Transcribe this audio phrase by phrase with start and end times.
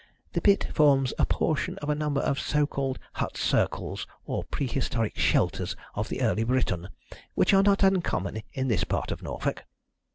[0.33, 5.15] The pit forms a portion of a number of so called hut circles, or prehistoric
[5.15, 6.89] shelters of the early Briton,
[7.35, 9.63] which are not uncommon in this part of Norfolk."